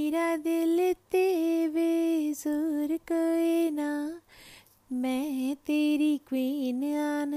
[0.00, 0.78] मेरा दिल
[1.12, 1.26] ते
[1.68, 3.88] बेजोर कोई ना।
[4.90, 7.32] मैं तेरी क्वीन आन,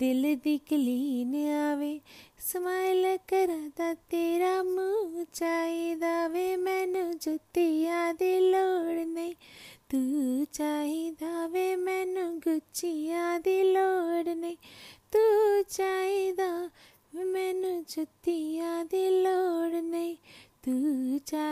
[0.00, 1.92] दिल दी क्लीन आवे।
[2.40, 9.34] स्माइल करदा तेरा मूंह चाहिदा वे मैनू जुतिया दी लोड़ नहीं,
[9.90, 10.00] तू
[10.52, 14.56] चाहिदा वे मैनू गुच्चिया दी लोड़ नहीं,
[15.12, 15.24] तू
[15.70, 16.52] चाहिदा
[17.14, 20.16] वे मैनू जुतिया दी लोड़ नहीं,
[20.64, 20.72] तू
[21.26, 21.49] चाहिदा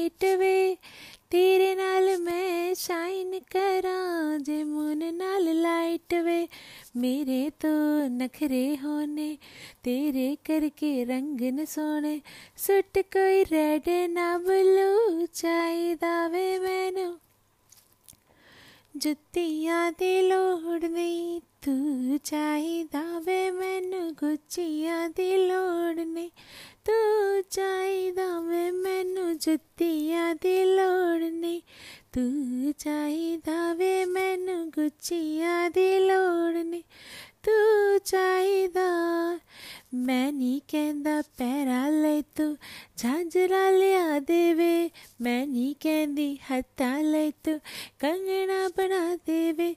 [0.00, 0.76] ਲੇਟ ਵੇ
[1.30, 6.48] ਤੇਰੇ ਨਾਲ ਮੈਂ ਸ਼ਾਈਨ ਕਰਾਂ ਜੇ ਮਨ ਨਾਲ ਲਾਈਟ ਵੇ
[6.96, 9.36] ਮੇਰੇ ਤੋਂ ਨਖਰੇ ਹੋਣੇ
[9.82, 12.20] ਤੇਰੇ ਕਰਕੇ ਰੰਗ ਨ ਸੋਹਣੇ
[12.56, 17.18] ਸੁੱਟ ਕੋਈ ਰੈਡ ਨਾ ਬਲੂ ਚਾਹੀਦਾ ਵੇ ਮੈਨੂੰ
[18.96, 25.59] ਜੁੱਤੀਆਂ ਦੀ ਲੋੜ ਨਹੀਂ ਤੂੰ ਚਾਹੀਦਾ ਵੇ ਮੈਨੂੰ ਗੁੱਚੀਆਂ ਦੀ ਲੋੜ
[29.49, 31.61] ਮੈਨੂੰ ਜੁੱਤੀਆਂ ਦੀ ਲੋੜ ਨਹੀਂ
[32.13, 36.81] ਤੂੰ ਚਾਹੀਦਾ ਵੇ ਮੈਨੂੰ ਗੁੱਚੀਆਂ ਦੀ ਲੋੜ ਨਹੀਂ
[37.43, 38.85] ਤੂੰ ਚਾਹੀਦਾ
[39.94, 42.56] ਮੈਂ ਨਹੀਂ ਕਹਿੰਦਾ ਪੈਰਾ ਲੈ ਤੂੰ,
[42.96, 47.60] ਝਾਂਜਰਾ ਲਿਆ ਦੇਵੇ। ਮੈਂ ਨਹੀਂ ਕਹਿੰਦੀ ਹੱਤਾ ਲੈ ਤੂੰ,
[47.98, 49.76] ਕੰਗਣਾ ਬਣਾ ਦੇਵੇ।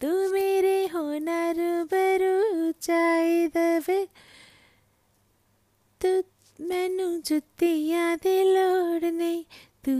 [0.00, 4.06] ਤੂੰ ਮੇਰੇ ਹੋਣਾ ਰੂਬਰੂ ਚਾਹੀ ਦਵੇ।
[6.00, 6.24] ਤੂੰ
[6.60, 9.44] ਮੈਨੂੰ ਜੁੱਤੀਆਂ ਦੀ ਲੋੜ ਨਹੀਂ
[9.86, 9.92] तू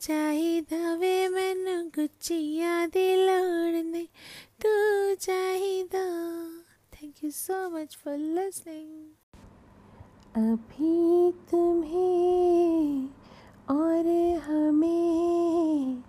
[0.00, 4.06] चाहिदवे मैनू गुचिया दी लोड़ नहीं
[4.62, 4.70] तू
[5.24, 6.04] चाहिदा
[6.94, 8.94] thank you so much for listening
[10.42, 13.08] अभी तुम्हें
[13.76, 14.08] और
[14.46, 16.02] हमें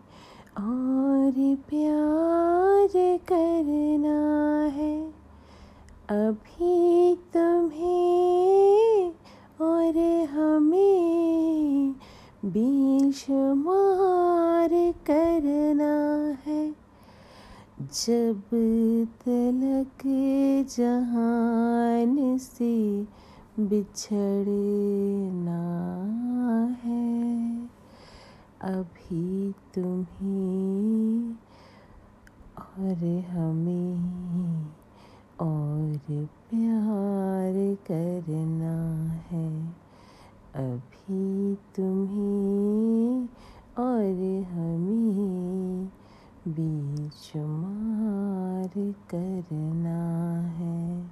[0.62, 1.36] और
[1.70, 2.96] प्यार
[3.30, 4.20] करना
[4.76, 4.96] है।
[6.16, 6.67] अभी
[12.48, 14.70] बेशुमार
[15.10, 15.96] करना
[16.46, 16.64] है।
[17.82, 18.42] जब
[19.26, 20.04] तलक
[20.78, 22.76] जहान से
[23.60, 25.64] बिछड़ना
[26.84, 27.08] है,
[28.62, 31.36] अभी तुम्हें
[32.60, 33.98] और हमें
[35.40, 37.56] और प्यार
[37.88, 38.78] करना
[39.12, 39.87] है।
[40.58, 43.28] अभी तुम्हें
[43.78, 45.92] और हमें
[46.48, 51.10] बेशुमार करना है।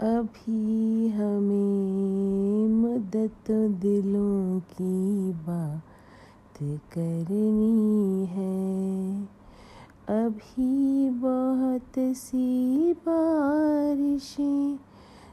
[0.00, 9.22] अभी हमें मुद्दत दिलों की बात करनी है।
[10.08, 14.91] अभी बहुत सी बारिशें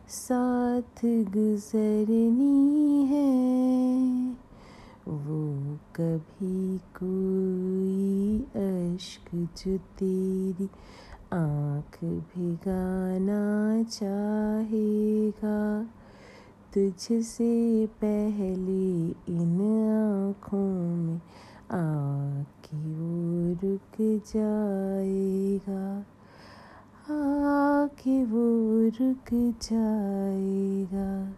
[0.10, 4.32] साथ गुजरनी है।
[5.08, 10.70] वो कभी कोई अश्क जो तेरी
[11.34, 15.88] आँख भिगाना चाहेगा।
[16.74, 21.22] तुझसे पहले इन आँखों में
[21.72, 26.06] आके वो रुक जाएगा।
[28.00, 28.44] आके वो
[28.88, 31.34] रुक जाएगा।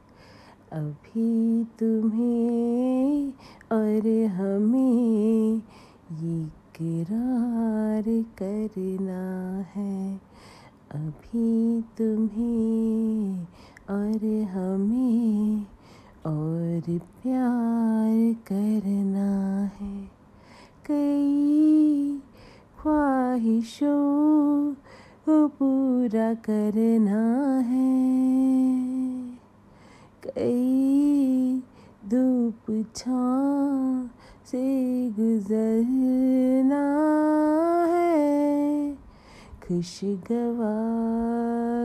[0.77, 3.33] अभी तुम्हें
[3.71, 5.61] और हमें
[6.13, 6.45] ये
[6.75, 8.03] करार
[8.37, 9.23] करना
[9.75, 10.21] है।
[10.91, 13.43] अभी तुम्हें
[13.89, 15.61] और हमें
[16.25, 20.11] और प्यार करना है।
[20.85, 22.19] कई
[22.81, 24.40] ख्वाहिशों
[25.29, 28.01] को पूरा करना है।
[30.23, 31.63] कई
[32.09, 34.09] धूप छाँव
[34.45, 34.63] से
[35.09, 36.83] गुजरना
[37.85, 38.93] है।
[39.67, 40.77] खुशगवा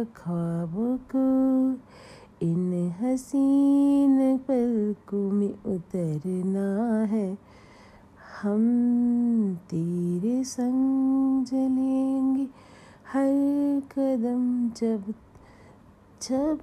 [0.05, 1.27] ख्वाबों को
[2.43, 7.38] इन हसीन पलकों में उतरना है।
[8.43, 8.65] हम
[9.71, 12.66] तेरे संग चलेंगे
[13.17, 15.05] हर कदम जब
[16.23, 16.59] जब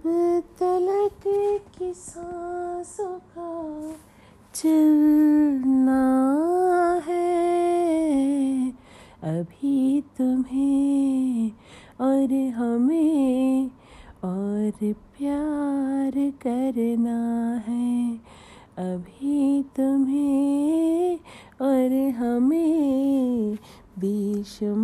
[0.60, 1.24] तलक
[1.78, 3.50] की सांसों का
[4.56, 6.04] चलना
[7.08, 8.70] है,
[9.24, 11.52] अभी तुम्हें
[12.02, 13.72] और हमें
[14.24, 17.22] और प्यार करना
[17.68, 18.16] है,
[18.78, 21.18] अभी तुम्हें
[21.62, 23.58] और हमें
[24.00, 24.83] बेशुमार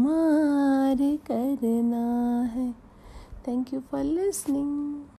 [0.97, 2.71] करना है।
[3.47, 4.88] Thank you for listening